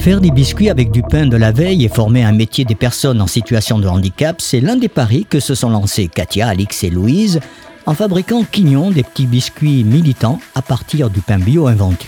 [0.00, 3.20] Faire des biscuits avec du pain de la veille et former un métier des personnes
[3.20, 6.88] en situation de handicap, c'est l'un des paris que se sont lancés Katia, Alix et
[6.88, 7.38] Louise
[7.84, 12.06] en fabriquant Quignon des petits biscuits militants à partir du pain bio invendu.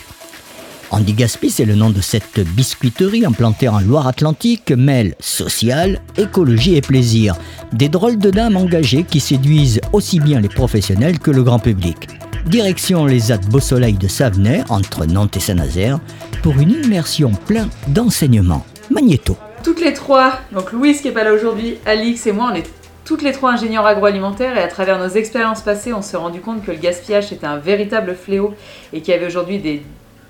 [0.90, 6.80] Andy Gaspi, c'est le nom de cette biscuiterie implantée en Loire-Atlantique, mêle social, écologie et
[6.80, 7.36] plaisir.
[7.74, 12.09] Des drôles de dames engagées qui séduisent aussi bien les professionnels que le grand public.
[12.46, 16.01] Direction les ZAD Beau Soleil de Savenay, entre Nantes et Saint-Nazaire,
[16.43, 18.67] pour une immersion plein d'enseignements.
[18.91, 19.37] Magnéto.
[19.63, 22.68] Toutes les trois, donc Louise qui est pas là aujourd'hui, Alix et moi, on est
[23.05, 26.65] toutes les trois ingénieurs agroalimentaires et à travers nos expériences passées, on s'est rendu compte
[26.65, 28.54] que le gaspillage était un véritable fléau
[28.93, 29.82] et qu'il y avait aujourd'hui des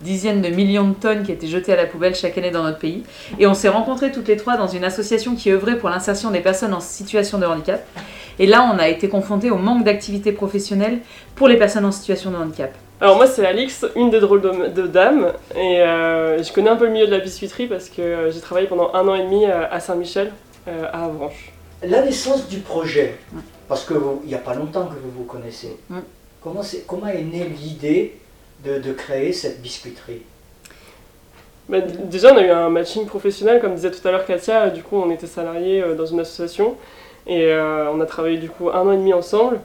[0.02, 2.78] dizaines de millions de tonnes qui étaient jetées à la poubelle chaque année dans notre
[2.78, 3.02] pays.
[3.38, 6.40] Et on s'est rencontrés toutes les trois dans une association qui œuvrait pour l'insertion des
[6.40, 7.86] personnes en situation de handicap.
[8.38, 11.00] Et là, on a été confrontés au manque d'activité professionnelle
[11.34, 12.72] pour les personnes en situation de handicap.
[13.00, 16.86] Alors moi c'est Alix, une des drôles de, dames, et euh, je connais un peu
[16.86, 19.44] le milieu de la biscuiterie parce que euh, j'ai travaillé pendant un an et demi
[19.44, 20.30] à Saint-Michel,
[20.68, 21.50] euh, à Avranches.
[21.82, 23.16] La naissance du projet,
[23.66, 25.76] parce qu'il n'y a pas longtemps que vous vous connaissez,
[26.40, 28.20] comment, est, comment est née l'idée
[28.64, 30.22] de, créer cette biscuiterie
[31.68, 34.82] bah, Déjà on a eu un matching professionnel, comme disait tout à l'heure Katia, du
[34.82, 36.76] coup on était salariés dans une association,
[37.26, 39.60] et on a travaillé du coup un an et demi ensemble.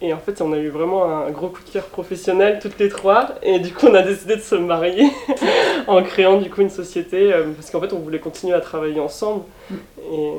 [0.00, 2.88] Et en fait, on a eu vraiment un gros coup de cœur professionnel toutes les
[2.88, 3.34] trois.
[3.42, 5.10] Et du coup, on a décidé de se marier
[5.88, 9.00] en créant du coup une société euh, parce qu'en fait, on voulait continuer à travailler
[9.00, 9.42] ensemble.
[10.12, 10.30] Et,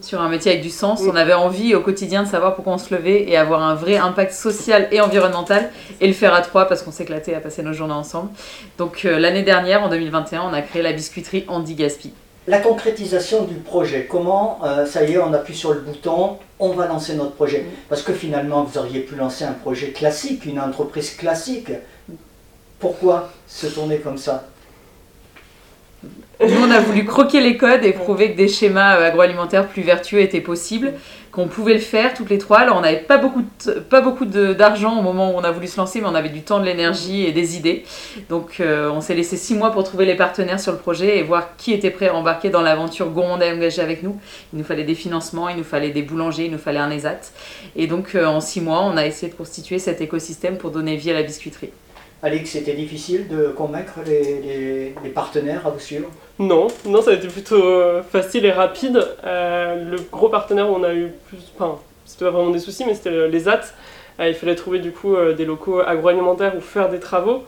[0.00, 2.78] Sur un métier avec du sens, on avait envie au quotidien de savoir pourquoi on
[2.78, 6.66] se levait et avoir un vrai impact social et environnemental et le faire à trois
[6.66, 8.30] parce qu'on s'éclatait à passer nos journées ensemble.
[8.78, 12.12] Donc euh, l'année dernière, en 2021, on a créé la biscuiterie Andy Gaspi
[12.48, 16.70] la concrétisation du projet, comment, euh, ça y est, on appuie sur le bouton, on
[16.70, 17.66] va lancer notre projet.
[17.90, 21.70] Parce que finalement, vous auriez pu lancer un projet classique, une entreprise classique.
[22.78, 24.44] Pourquoi se tourner comme ça?
[26.40, 29.82] Nous, on a voulu croquer les codes et prouver que des schémas euh, agroalimentaires plus
[29.82, 30.92] vertueux étaient possibles,
[31.32, 32.58] qu'on pouvait le faire toutes les trois.
[32.58, 33.42] Alors, on n'avait pas beaucoup,
[33.90, 36.42] pas beaucoup d'argent au moment où on a voulu se lancer, mais on avait du
[36.42, 37.84] temps, de l'énergie et des idées.
[38.28, 41.22] Donc, euh, on s'est laissé six mois pour trouver les partenaires sur le projet et
[41.22, 44.18] voir qui était prêt à embarquer dans l'aventure Gourmand et engagé avec nous.
[44.52, 47.32] Il nous fallait des financements, il nous fallait des boulangers, il nous fallait un ESAT.
[47.76, 50.96] Et donc, euh, en six mois, on a essayé de constituer cet écosystème pour donner
[50.96, 51.70] vie à la biscuiterie.
[52.22, 56.08] Alix, c'était difficile de convaincre les, partenaires à vous suivre
[56.40, 59.00] Non, non, ça a été plutôt euh, facile et rapide.
[59.24, 62.84] Euh, le gros partenaire où on a eu plus, enfin, c'était pas vraiment des soucis,
[62.86, 63.60] mais c'était les AT.
[64.18, 67.44] Euh, il fallait trouver du coup des locaux agroalimentaires ou faire des travaux.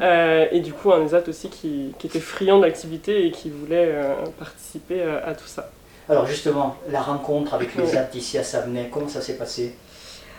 [0.00, 3.92] et du coup, un ESAT aussi qui, était friand de l'activité et qui voulait
[4.38, 5.70] participer à tout ça.
[6.08, 9.74] Alors justement, la rencontre avec les AT ici à Savenay, comment ça s'est passé?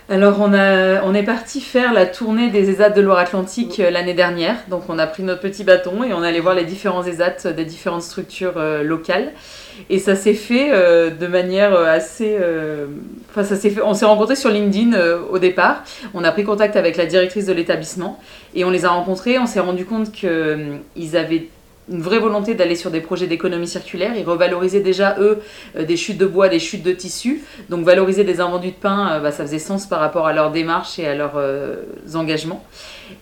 [0.08, 4.14] Alors on, a, on est parti faire la tournée des ESAT de Loire-Atlantique euh, l'année
[4.14, 4.56] dernière.
[4.70, 7.54] Donc on a pris notre petit bâton et on est allé voir les différents ESAT
[7.54, 9.32] des différentes structures euh, locales.
[9.90, 12.38] Et ça s'est fait euh, de manière assez...
[13.32, 13.82] Enfin ça s'est fait...
[13.82, 14.96] On s'est rencontrés sur LinkedIn
[15.30, 15.84] au départ.
[16.14, 18.20] On a pris contact avec la directrice de l'établissement
[18.54, 19.40] et on les a rencontrés.
[19.40, 21.48] On s'est rendu compte qu'ils avaient
[21.90, 24.14] une vraie volonté d'aller sur des projets d'économie circulaire.
[24.18, 25.40] Ils revalorisaient déjà, eux,
[25.78, 27.44] euh, des chutes de bois, des chutes de tissu.
[27.70, 30.52] Donc valoriser des invendus de pain, euh, bah, ça faisait sens par rapport à leur
[30.52, 31.84] démarche et à leurs euh,
[32.16, 32.64] engagements.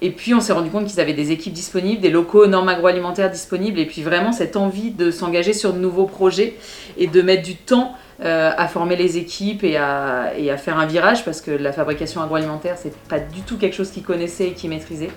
[0.02, 3.29] Et puis on s'est rendu compte qu'ils avaient des équipes disponibles, des locaux normes agroalimentaires
[3.29, 6.56] disponibles, et puis vraiment cette envie de s'engager sur de nouveaux projets
[6.97, 10.78] et de mettre du temps euh, à former les équipes et à, et à, faire
[10.78, 14.50] un virage parce que la fabrication agroalimentaire c'est pas du tout quelque chose qu'ils connaissaient
[14.50, 15.09] et qu'ils maîtrisaient.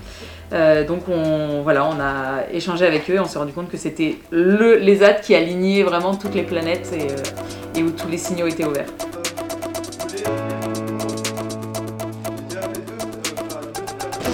[0.55, 3.77] Euh, donc on, voilà, on a échangé avec eux et on s'est rendu compte que
[3.77, 8.17] c'était le l'ESAT qui alignait vraiment toutes les planètes et, euh, et, où tous les
[8.17, 8.87] signaux étaient ouverts.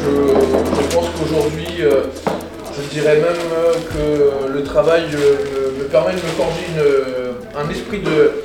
[0.05, 7.22] Je, pense qu'aujourd'hui, je dirais même que le travail me permet de me forger
[7.57, 8.45] un esprit de,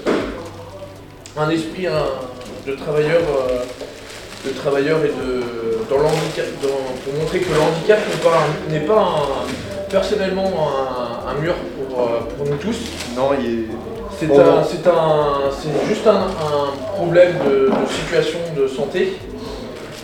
[1.38, 1.88] un esprit
[2.66, 3.64] de travailleur, euh,
[4.46, 5.58] de travailleur et de
[5.90, 8.00] dans l'handicap, pour montrer que le handicap
[8.70, 9.46] n'est pas,
[9.90, 10.70] personnellement
[11.28, 12.78] un, mur euh, pour, nous tous.
[13.16, 13.66] Non, il est.
[14.20, 14.28] C'est
[15.88, 16.32] juste un,
[16.96, 19.18] problème de, situation de santé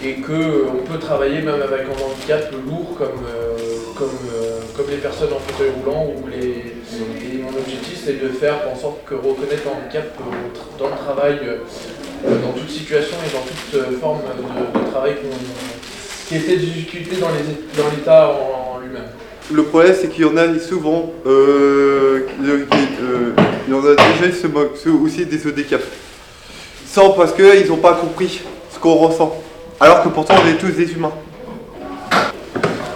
[0.04, 3.53] et qu'on peut travailler même avec un handicap lourd comme, euh,
[3.96, 4.18] comme,
[4.76, 6.74] comme les personnes en fauteuil roulant ou les,
[7.44, 10.18] mon objectif, c'est de faire en sorte que reconnaître le handicap
[10.80, 11.58] dans le travail, euh,
[12.42, 15.16] dans toute situation et dans toute euh, forme de, travail
[16.28, 17.30] qui était difficulté dans
[17.90, 19.04] l'État en, lui-même.
[19.52, 24.48] Le problème, c'est qu'il y en a souvent, euh, il y en a déjà se
[24.48, 25.84] moquent aussi des handicaps.
[26.88, 28.42] Sans parce qu'ils n'ont pas compris
[28.72, 29.36] ce qu'on ressent.
[29.80, 31.12] Alors que pourtant, on est tous des humains.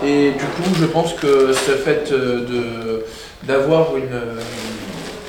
[0.07, 3.01] Et du coup, je pense que ce fait euh,
[3.43, 4.21] d'avoir une,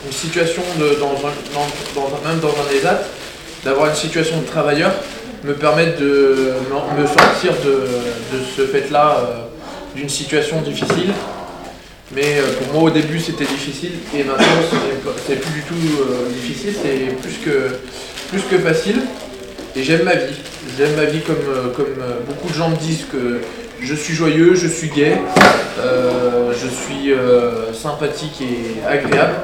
[0.06, 3.00] une situation de, dans un, même dans un ESAT,
[3.64, 4.92] d'avoir une situation de travailleur,
[5.42, 6.52] me permet de
[6.96, 11.12] me sortir de, de ce fait-là euh, d'une situation difficile.
[12.12, 14.46] Mais euh, pour moi au début c'était difficile et maintenant
[15.26, 15.74] c'est plus du tout
[16.32, 17.78] difficile, c'est plus que,
[18.30, 19.00] plus que facile.
[19.74, 20.36] Et j'aime ma vie.
[20.76, 21.96] J'aime ma vie comme, comme
[22.28, 23.40] beaucoup de gens me disent que
[23.80, 25.16] je suis joyeux, je suis gai,
[25.78, 29.34] euh, je suis euh, sympathique et agréable.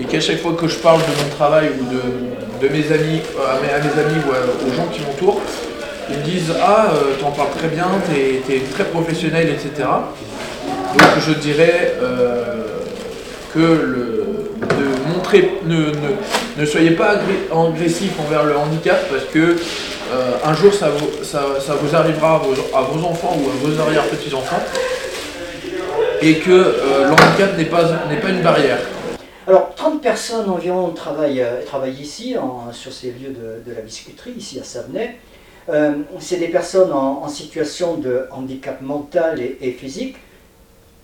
[0.00, 3.20] Et qu'à chaque fois que je parle de mon travail ou de, de mes amis,
[3.38, 5.40] euh, à mes, amis ou aux gens qui m'entourent,
[6.10, 9.88] ils me disent Ah, euh, t'en parles très bien, t'es es très professionnel, etc.
[10.66, 11.94] Donc je dirais
[13.54, 17.16] que de montrer, ne, ne, ne soyez pas
[17.50, 19.56] agressif envers le handicap parce que
[20.10, 24.62] euh, un jour ça vous, arrivera à vos, enfants ou à vos arrière-petits-enfants
[26.20, 28.78] et que euh, le handicap n'est pas, une barrière.
[29.46, 32.36] Alors, 30 personnes environ travaillent, euh, ici,
[32.72, 33.34] sur ces lieux
[33.64, 35.16] de, la biscuiterie, ici à Savenay.
[35.68, 40.16] Euh, c'est des personnes en, en situation de handicap mental et, et physique.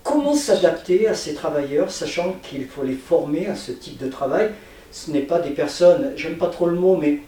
[0.03, 4.51] Comment s'adapter à ces travailleurs, sachant qu'il faut les former à ce type de travail?
[4.91, 7.21] Ce n'est pas des personnes, j'aime pas trop le mot, mais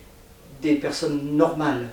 [0.75, 1.87] des personnes normales.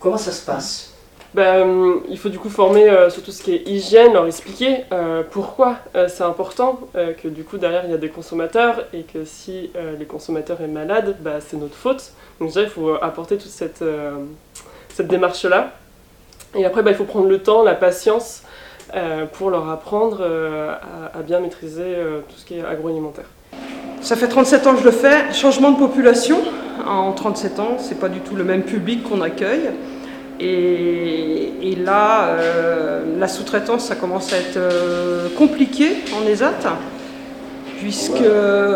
[0.00, 0.92] Comment ça se passe
[1.34, 4.26] Bah, euh, il faut du coup former euh, sur tout ce qui est hygiène, leur
[4.26, 8.08] expliquer euh, pourquoi euh, c'est important, euh, que du coup derrière il y a des
[8.10, 12.12] consommateurs et que si euh, les consommateurs est malade, bah, c'est notre faute.
[12.38, 14.12] Donc déjà il faut apporter toute cette, euh,
[14.92, 15.72] cette démarche-là.
[16.54, 18.42] Et après bah, il faut prendre le temps, la patience
[18.94, 20.74] euh, pour leur apprendre euh,
[21.14, 23.24] à, à bien maîtriser euh, tout ce qui est agroalimentaire.
[24.02, 25.32] Ça fait 37 ans que je le fais.
[25.32, 26.38] Changement de population.
[26.86, 29.70] En 37 ans, c'est pas du tout le même public qu'on accueille.
[30.40, 36.76] Et, et là, euh, la sous-traitance, ça commence à être euh, compliqué en ESAT,
[37.78, 38.22] puisque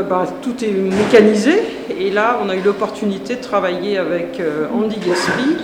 [0.09, 1.61] bah, tout est mécanisé.
[1.99, 5.57] Et là, on a eu l'opportunité de travailler avec euh, Andy Gaspi.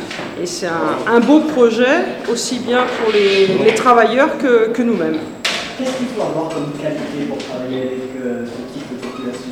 [0.43, 5.19] Et c'est un, un beau projet, aussi bien pour les, les travailleurs que, que nous-mêmes.
[5.79, 9.51] Qu'est-ce qu'il faut avoir comme qualité pour travailler avec euh, ce type de population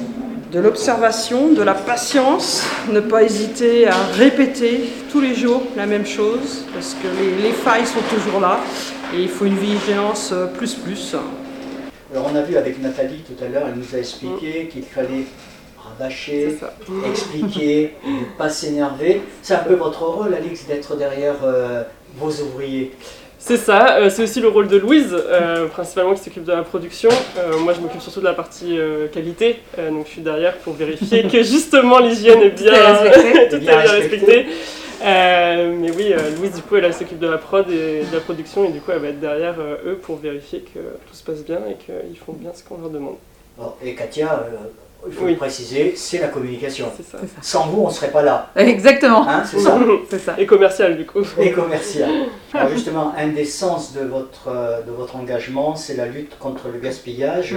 [0.53, 6.05] de l'observation, de la patience, ne pas hésiter à répéter tous les jours la même
[6.05, 8.61] chose, parce que les, les failles sont toujours là,
[9.15, 11.17] et il faut une vigilance euh, plus plus.
[12.13, 15.25] Alors on a vu avec Nathalie tout à l'heure, elle nous a expliqué qu'il fallait
[15.79, 16.59] rabâcher,
[17.11, 19.23] expliquer, ne pas s'énerver.
[19.41, 21.83] C'est un peu votre rôle, Alix, d'être derrière euh,
[22.19, 22.93] vos ouvriers.
[23.45, 26.63] C'est ça, euh, c'est aussi le rôle de Louise, euh, principalement qui s'occupe de la
[26.63, 27.09] production.
[27.39, 30.57] Euh, moi, je m'occupe surtout de la partie euh, qualité, euh, donc je suis derrière
[30.59, 33.49] pour vérifier que justement l'hygiène est bien, Tout est respecté.
[33.51, 34.17] tout est Bien bien respecté.
[34.37, 34.47] respecté.
[35.05, 38.15] Euh, mais oui, euh, Louise, du coup, elle, elle s'occupe de la prod et de
[38.15, 41.15] la production, et du coup, elle va être derrière euh, eux pour vérifier que tout
[41.15, 43.17] se passe bien et qu'ils font bien ce qu'on leur demande.
[43.59, 44.69] Bon, et Katia, euh,
[45.07, 45.33] il faut Oui.
[45.33, 46.91] le préciser, c'est la communication.
[47.11, 47.19] Ça.
[47.41, 48.51] Sans vous, on ne serait pas là.
[48.57, 49.27] Exactement.
[49.29, 49.43] Hein,
[50.11, 50.35] c'est ça.
[50.39, 51.23] Et commercial, du coup.
[51.39, 52.11] Et commercial.
[52.55, 56.69] Alors justement, un des sens de votre, euh, de votre engagement, c'est la lutte contre
[56.73, 57.57] le gaspillage.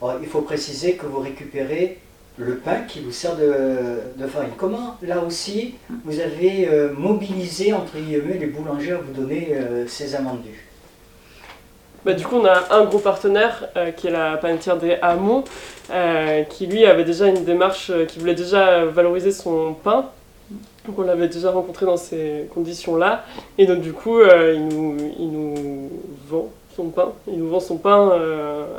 [0.00, 1.98] Alors, il faut préciser que vous récupérez
[2.36, 4.50] le pain qui vous sert de, de farine.
[4.56, 5.74] Comment, là aussi,
[6.04, 10.67] vous avez euh, mobilisé, entre guillemets, les boulangers à vous donner euh, ces invendus?
[12.08, 15.44] Bah, du coup, on a un gros partenaire euh, qui est la panetière des hameaux,
[15.90, 20.06] euh, qui lui avait déjà une démarche, euh, qui voulait déjà valoriser son pain.
[20.86, 23.26] Donc on l'avait déjà rencontré dans ces conditions-là.
[23.58, 25.90] Et donc du coup, il, nous, il nous
[26.30, 27.12] vend son pain.
[27.30, 28.10] Il nous vend son pain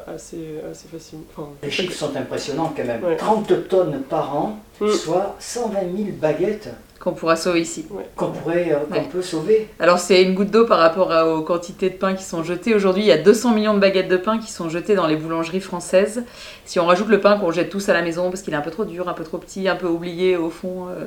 [0.08, 1.26] assez, assez facilement.
[1.38, 3.04] Enfin, Les chiffres sont impressionnants quand même.
[3.04, 3.16] Ouais.
[3.16, 4.92] 30 tonnes par an, Mm.
[4.92, 6.70] soit 120 000 baguettes
[7.00, 7.86] Qu'on pourra sauver ici.
[8.18, 9.08] qu'on pourrait, euh, qu'on Ouais.
[9.10, 9.70] peut sauver.
[9.80, 12.76] Alors c'est une goutte d'eau par rapport à- aux quantités de pain qui sont jetées.
[12.76, 15.16] Aujourd'hui, il y a 200 millions de baguettes de pain qui sont jetées dans les
[15.16, 16.24] boulangeries françaises.
[16.66, 18.62] Si on rajoute le pain qu'on jette tous à la maison parce qu'il est un
[18.62, 21.06] peu trop dur, un peu trop petit, un peu oublié au fond, euh,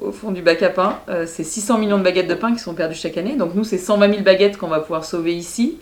[0.00, 2.60] au fond du bac à pain, euh, c'est 600 millions de baguettes de pain qui
[2.60, 3.36] sont perdues chaque année.
[3.36, 5.78] Donc nous, c'est 120 000 baguettes qu'on va pouvoir sauver ici.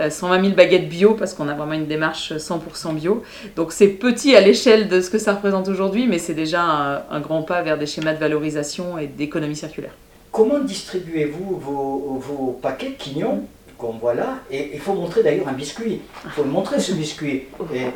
[0.00, 3.22] Euh, 120 000 baguettes bio parce qu'on a vraiment une démarche 100% bio.
[3.56, 7.02] Donc c'est petit à l'échelle de ce que ça représente aujourd'hui, mais c'est déjà un,
[7.10, 9.92] un grand pas vers des schémas de valorisation et d'économie circulaire.
[10.30, 13.42] Comment distribuez-vous vos, vos paquets de quignons
[13.76, 14.38] qu'on voit là?
[14.50, 16.00] Et il faut montrer d'ailleurs un biscuit.
[16.24, 17.46] Il faut le montrer ce biscuit.
[17.74, 17.86] Et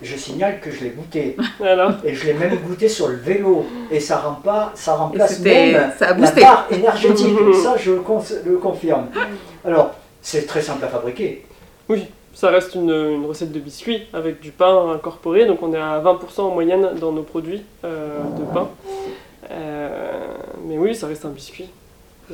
[0.00, 1.36] je signale que je l'ai goûté.
[2.04, 3.66] Et je l'ai même goûté sur le vélo.
[3.90, 7.36] Et ça, rend pas, ça remplace même ça a la barre énergétique.
[7.62, 9.06] ça, je le confirme.
[9.64, 11.44] Alors, c'est très simple à fabriquer.
[11.88, 15.44] Oui, ça reste une, une recette de biscuit avec du pain incorporé.
[15.46, 18.68] Donc on est à 20% en moyenne dans nos produits euh, de pain.
[19.50, 19.88] Euh,
[20.66, 21.68] mais oui, ça reste un biscuit.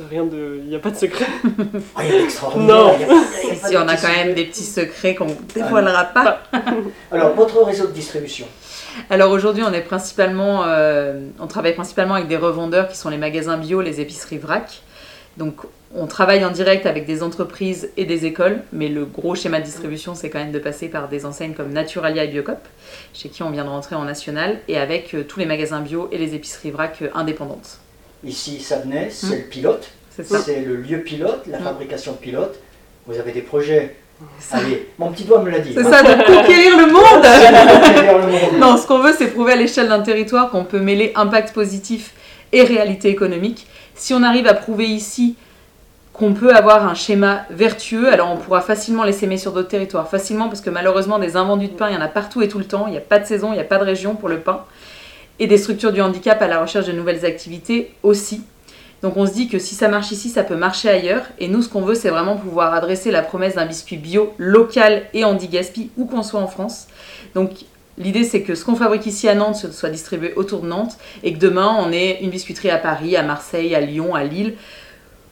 [0.09, 0.59] Rien de.
[0.63, 1.25] Il n'y a pas de secret.
[1.95, 2.75] Rien d'extraordinaire.
[2.75, 2.93] Non.
[2.99, 4.33] il y a- il y a pas Si on a quand même secrets.
[4.35, 6.43] des petits secrets qu'on dévoilera pas.
[7.11, 8.45] Alors, votre réseau de distribution.
[9.09, 13.17] Alors aujourd'hui, on est principalement, euh, on travaille principalement avec des revendeurs qui sont les
[13.17, 14.81] magasins bio, les épiceries vrac.
[15.37, 15.55] Donc
[15.95, 19.65] on travaille en direct avec des entreprises et des écoles, mais le gros schéma de
[19.65, 22.59] distribution, c'est quand même de passer par des enseignes comme Naturalia et Biocop,
[23.13, 26.07] chez qui on vient de rentrer en national, et avec euh, tous les magasins bio
[26.11, 27.79] et les épiceries vrac euh, indépendantes.
[28.23, 29.31] Ici, Savenay, c'est Mm.
[29.31, 29.89] le pilote.
[30.15, 30.39] C'est ça.
[30.39, 31.63] C'est le lieu pilote, la Mm.
[31.63, 32.59] fabrication pilote.
[33.07, 33.95] Vous avez des projets.
[34.51, 35.71] Allez, mon petit doigt me l'a dit.
[35.73, 38.59] C'est ça, de Conquérir le monde.
[38.59, 42.13] Non, ce qu'on veut, c'est prouver à l'échelle d'un territoire qu'on peut mêler impact positif
[42.51, 43.65] et réalité économique.
[43.95, 45.35] Si on arrive à prouver ici
[46.19, 50.09] qu'on peut avoir un schéma vertueux, alors on pourra facilement les s'aimer sur d'autres territoires.
[50.09, 52.59] Facilement, parce que malheureusement, des invendus de pain, il y en a partout et tout
[52.59, 52.87] le temps.
[52.87, 54.65] Il n'y a pas de saison, il n'y a pas de région pour le pain.
[55.39, 58.43] Et des structures du handicap à la recherche de nouvelles activités aussi.
[59.01, 61.23] Donc on se dit que si ça marche ici, ça peut marcher ailleurs.
[61.39, 65.03] Et nous, ce qu'on veut, c'est vraiment pouvoir adresser la promesse d'un biscuit bio, local
[65.13, 66.87] et anti-gaspi, où qu'on soit en France.
[67.33, 67.51] Donc
[67.97, 71.33] L'idée, c'est que ce qu'on fabrique ici à Nantes soit distribué autour de Nantes et
[71.33, 74.55] que demain, on ait une biscuiterie à Paris, à Marseille, à Lyon, à Lille.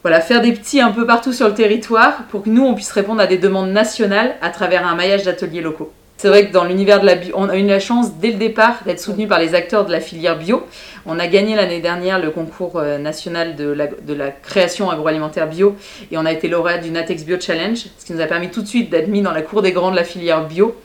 [0.04, 2.92] Voilà, faire des petits un peu partout sur le territoire pour que nous, on puisse
[2.92, 5.92] répondre à des demandes nationales à travers un maillage d'ateliers locaux.
[6.18, 8.38] C'est vrai que dans l'univers de la bio, on a eu la chance dès le
[8.38, 10.66] départ d'être soutenu par les acteurs de la filière bio.
[11.06, 15.76] On a gagné l'année dernière le concours euh, national de la, création agroalimentaire bio
[16.12, 18.64] et on a été lauréat du Natex Bio Challenge, ce qui nous a permis tout
[18.64, 20.76] de suite d'être mis dans la cour des grands de la filière bio.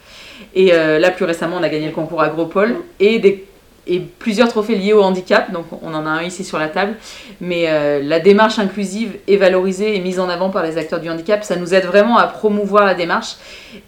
[0.55, 3.47] Et euh, là, plus récemment, on a gagné le concours Agropole et, des,
[3.87, 5.51] et plusieurs trophées liés au handicap.
[5.53, 6.95] Donc, on en a un ici sur la table.
[7.41, 11.11] Mais euh, la démarche inclusive est valorisée et mise en avant par les acteurs du
[11.11, 11.43] handicap.
[11.43, 13.37] Ça nous aide vraiment à promouvoir la démarche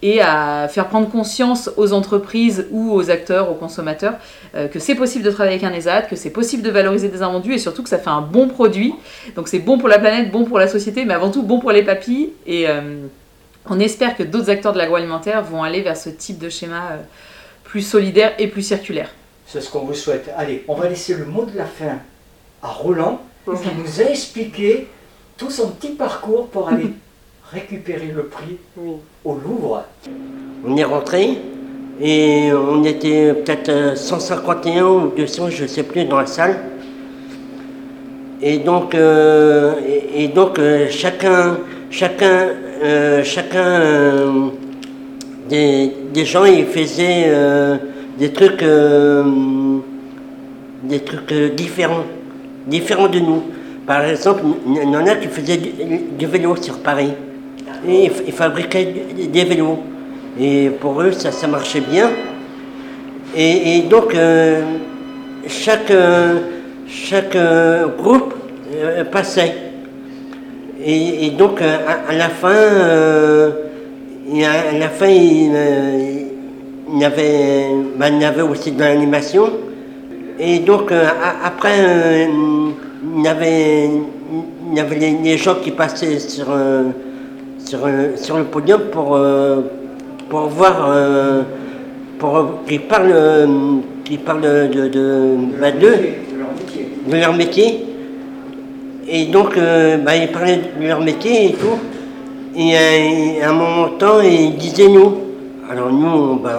[0.03, 4.15] et à faire prendre conscience aux entreprises ou aux acteurs, aux consommateurs,
[4.55, 7.23] euh, que c'est possible de travailler avec un ESAT, que c'est possible de valoriser des
[7.23, 8.95] invendus et surtout que ça fait un bon produit.
[9.37, 11.73] Donc, c'est bon pour la planète, bon pour la société, mais avant tout bon pour
[11.73, 12.31] les papilles.
[12.47, 12.69] Et.
[12.69, 12.81] euh,
[13.67, 16.99] on espère que d'autres acteurs de l'agroalimentaire vont aller vers ce type de schéma
[17.65, 19.09] plus solidaire et plus circulaire.
[19.55, 20.29] C'est ce qu'on vous souhaite.
[20.37, 21.99] Allez, on va laisser le mot de la fin
[22.61, 24.89] à Roland, qui nous a expliqué
[25.37, 26.91] tout son petit parcours pour aller
[27.53, 28.95] récupérer le prix Oui.
[29.25, 29.85] au Louvre.
[30.67, 31.39] On est rentré
[32.01, 36.59] et on était peut-être euh, 151 ou 200, je ne sais plus, dans la salle.
[38.43, 41.59] Et donc, euh, et, et donc euh, chacun,
[41.91, 42.49] chacun,
[42.83, 44.49] euh, chacun euh,
[45.49, 47.77] des, des gens, ils faisaient euh,
[48.19, 49.25] des trucs, euh,
[50.83, 52.05] des trucs euh, différents,
[52.67, 53.43] différents de nous.
[53.87, 57.13] Par exemple, il y en a qui faisaient du, vélo sur Paris.
[57.87, 58.95] Et ils, fabriquaient
[59.31, 59.79] des vélos.
[60.41, 62.11] Et pour eux, ça, ça marchait bien.
[63.37, 64.63] Et, donc, euh,
[65.47, 65.93] chaque,
[66.87, 67.37] chaque
[67.99, 68.33] groupe
[69.11, 69.55] passait.
[70.83, 72.55] Et, donc, à, la fin,
[74.35, 76.14] à, la fin, il,
[76.95, 79.51] il y avait, ben, il y avait aussi de l'animation.
[80.39, 81.05] Et donc, euh,
[81.45, 82.27] après, euh,
[83.17, 83.87] il y avait,
[84.71, 86.85] il y avait les, les gens qui passaient sur, euh,
[87.59, 87.81] sur,
[88.15, 89.19] sur le podium pour,
[90.29, 90.89] pour voir,
[92.19, 93.49] pour qu'ils parlent,
[94.25, 96.89] parlent de, de, bah, De leur métier.
[97.09, 97.87] de leur métier.
[99.09, 99.59] Et donc,
[100.05, 101.79] bah, ils parlaient de leur métier et tout.
[102.57, 102.77] Et
[103.43, 105.24] à un moment de temps, ils disaient nous.
[105.75, 106.53] Alors nous, on, ben,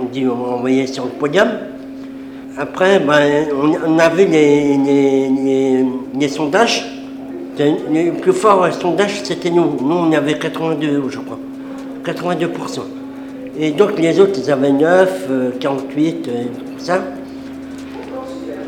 [0.00, 1.48] on, dit, on envoyait sur le podium.
[2.56, 3.48] Après, ben,
[3.84, 5.84] on, avait les, les,
[6.16, 6.86] les, sondages.
[7.58, 9.76] Le plus fort sondage, c'était nous.
[9.82, 11.40] Nous, on avait 82, je crois.
[12.04, 12.82] 82%.
[13.58, 17.00] Et donc les autres, ils avaient 9, euh, 48, euh, tout ça.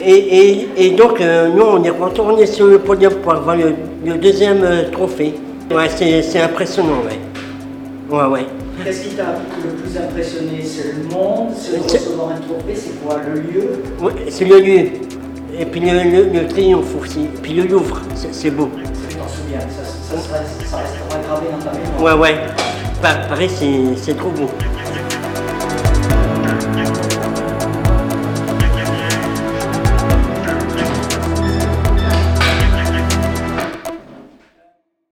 [0.01, 4.15] Et, et, et donc, euh, nous, on est retourné sur le podium pour avoir le,
[4.17, 5.35] deuxième euh, trophée.
[5.71, 7.21] Ouais, c'est c'est impressionnant, ouais.
[8.11, 8.58] Ouais, ouais.
[8.85, 10.63] Qu'est-ce qui t'a le plus impressionné?
[10.65, 11.49] C'est le monde?
[11.57, 13.21] C'est recevoir un trophée C'est quoi?
[13.35, 13.83] Le lieu?
[14.01, 14.89] Ouais, c'est le lieu.
[15.59, 17.25] Et puis le, le, le triomphe aussi.
[17.25, 18.69] Et puis le Louvre, c'est beau.
[19.11, 22.21] Je m'en souviens, ça, ça, sera- ça restera gravé dans ta mémoire.
[22.21, 22.39] Ouais, ouais.
[23.03, 24.49] Pa- Paris, c'est c'est trop beau.